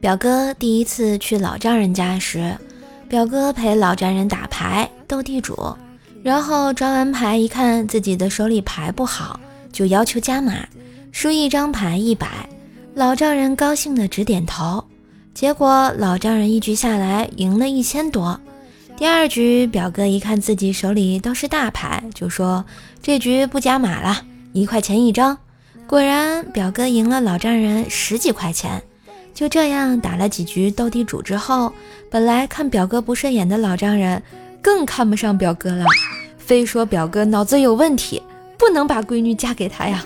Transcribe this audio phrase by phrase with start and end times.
[0.00, 2.56] 表哥第一次去老丈人家时，
[3.08, 5.76] 表哥陪老丈人打牌斗地主，
[6.22, 9.40] 然后抓完牌一看自己的手里牌不好，
[9.72, 10.54] 就要求加码，
[11.12, 12.48] 输一张牌一百。
[12.94, 14.84] 老丈人高兴的直点头。
[15.34, 18.40] 结果老丈人一局下来赢了一千多。
[18.96, 22.64] 第二局，表哥一看自己手里都是大牌，就说
[23.02, 25.36] 这局不加码了，一块钱一张。
[25.86, 28.82] 果然，表哥赢了老丈人十几块钱。
[29.32, 31.72] 就这样打了几局斗地主之后，
[32.10, 34.20] 本来看表哥不顺眼的老丈人
[34.60, 35.84] 更看不上表哥了，
[36.38, 38.20] 非说表哥脑子有问题，
[38.58, 40.02] 不能把闺女嫁给他呀。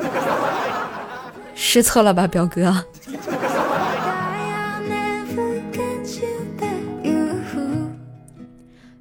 [1.54, 2.84] 失策了吧，表哥？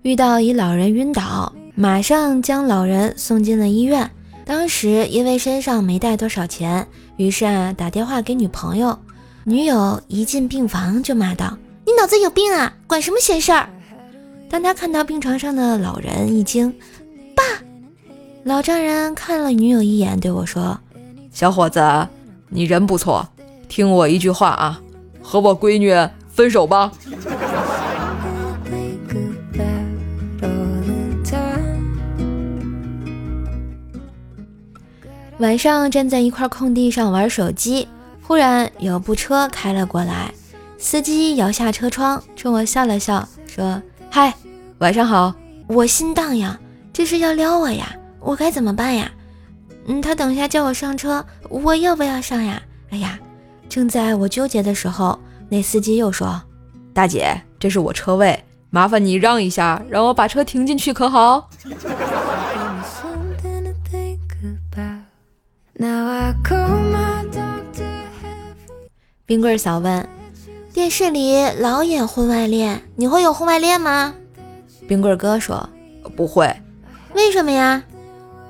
[0.04, 4.10] 遇到一老人晕倒，马上将老人送进了医院。
[4.50, 8.98] 当时因为身上没带多少钱，于是啊打电话给女朋友。
[9.44, 13.70] 女友一进病房就骂道：“你脑子有病啊，管什么闲事儿！”
[14.50, 16.74] 当他看到病床上的老人，一惊
[17.38, 17.44] ：“爸！”
[18.44, 20.76] 老丈人看了女友一眼，对我说
[21.32, 21.80] ：“小伙子，
[22.50, 23.30] 你人不错，
[23.68, 24.82] 听我一句话啊，
[25.22, 25.96] 和我闺女
[26.28, 26.92] 分手吧。”
[35.40, 37.88] 晚上站在一块空地上玩手机，
[38.22, 40.34] 忽然有部车开了过来，
[40.78, 43.82] 司机摇下车窗，冲我笑了笑，说
[44.12, 44.34] ：“嗨，
[44.80, 45.34] 晚上好。”
[45.68, 46.58] 我心荡漾，
[46.92, 47.96] 这是要撩我呀？
[48.20, 49.10] 我该怎么办呀？
[49.86, 52.62] 嗯，他等下叫我上车，我要不要上呀？
[52.90, 53.18] 哎呀，
[53.70, 56.42] 正在我纠结的时候，那司机又说
[56.92, 58.38] ：“大姐，这是我车位，
[58.72, 61.50] 麻烦你让一下，让我把车停进去，可好？”
[69.26, 70.10] 冰棍嫂问
[70.74, 74.16] ：“电视里老演婚外恋，你会有婚外恋吗？”
[74.90, 75.70] 冰棍哥说
[76.18, 76.52] ：“不会。”
[77.14, 77.84] 为什么呀？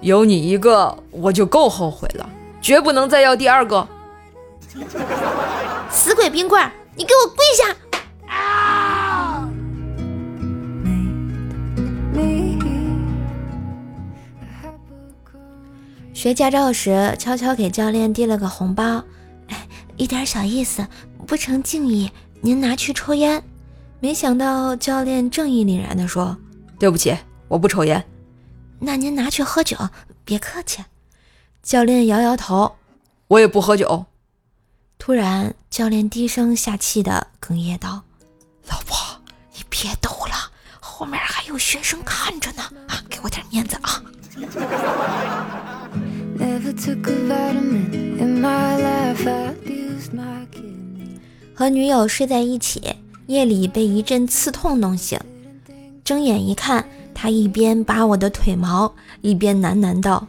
[0.02, 2.30] 有你一个我就够后悔了，
[2.62, 3.86] 绝不能再要第二个。
[5.92, 7.76] 死鬼冰棍，你给我跪下！
[16.20, 19.02] 学驾照时，悄悄给教练递了个红包，
[19.48, 19.66] 哎，
[19.96, 20.86] 一点小意思，
[21.26, 23.42] 不成敬意，您拿去抽烟。
[24.02, 26.38] 没想到教练正义凛然地说
[26.78, 28.06] ：“对不起，我不抽烟。”
[28.80, 29.78] 那您拿去喝酒，
[30.26, 30.84] 别客气。
[31.64, 32.76] 教练摇摇头
[33.30, 34.06] ：“我也不喝酒。”
[35.00, 38.02] 突然，教练低声下气地哽咽道
[38.68, 38.98] ：“老婆，
[39.54, 44.04] 你别抖了，后面还有学生看着呢，啊，给我点面子啊！”
[51.56, 52.96] 和女友睡在一起，
[53.28, 55.20] 夜里被一阵刺痛弄醒，
[56.04, 60.28] 睁眼一看，他一边拔我的腿毛，一边喃喃道：“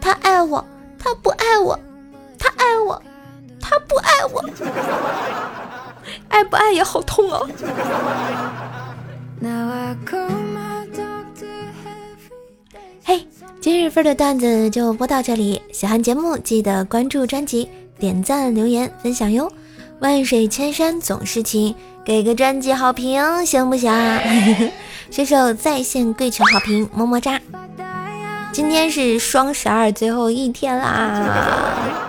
[0.00, 0.64] 他爱我，
[0.98, 1.78] 他不爱我，
[2.38, 3.02] 他爱我，
[3.60, 4.44] 他不爱我，
[6.28, 7.40] 爱不爱也好痛啊！”
[9.40, 10.67] 嘿。
[13.60, 19.50] 今日份的段子就播到这里，喜欢节目记得关注专辑、点赞、留言、分享哟。
[19.98, 21.74] 万水千山总是情，
[22.04, 23.92] 给个专辑好评行不行？
[25.10, 27.40] 随手在线跪求好评，么么哒！
[28.52, 32.07] 今天是双十二最后一天啦。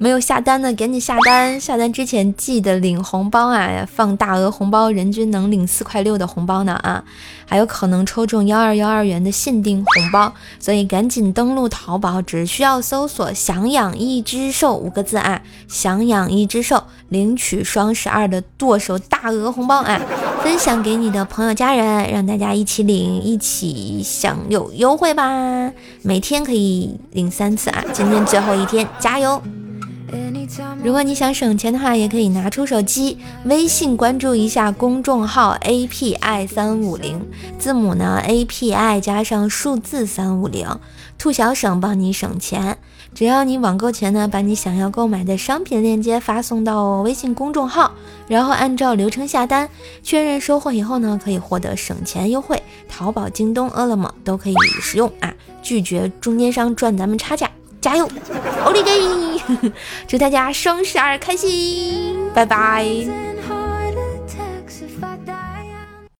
[0.00, 1.60] 没有下单的，赶紧下单！
[1.60, 7.02] 下单之前记得领红包啊，放大额红包，人均能领四块六的红包呢啊，
[7.44, 20.00] 还有可能抽中幺二幺二元的限定红包，所以赶紧登录淘宝，只需要搜索“想养一只兽”五个字啊，想养一只兽，领取双十二的剁手大额红包啊，
[20.44, 25.72] 分享给你的朋友家人，让大家一起领，一起享有优惠吧！
[26.02, 29.42] 每天可以领三次啊，今天最后一天，加油！
[30.82, 37.20] 如果你想省钱的话，也可以拿出手机微信关注一下公众号 API 三五零，
[37.58, 40.66] 字母呢 API 加上数字三五零，
[41.18, 42.78] 兔小省帮你省钱。
[43.14, 47.92] 只要你网购前呢，把你想要购买的商品链接发送到微信公众号，
[48.28, 49.68] 然后按照流程下单，
[50.02, 52.62] 确认收货以后呢，可以获得省钱优惠。
[52.88, 57.50] 淘宝、京东、饿了么都可以使用啊，拒绝中间商赚咱们差价。
[57.80, 58.08] 加油，
[58.64, 58.90] 奥利给！
[60.06, 63.27] 祝大家双十二开心，拜拜。